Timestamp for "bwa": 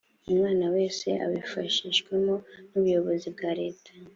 3.35-3.51